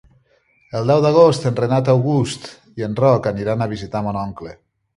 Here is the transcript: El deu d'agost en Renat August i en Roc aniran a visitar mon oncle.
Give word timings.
El 0.79 0.87
deu 0.91 1.03
d'agost 1.05 1.45
en 1.49 1.59
Renat 1.59 1.93
August 1.93 2.49
i 2.81 2.89
en 2.89 2.99
Roc 3.03 3.31
aniran 3.35 3.61
a 3.67 3.71
visitar 3.77 4.05
mon 4.09 4.21
oncle. 4.27 4.59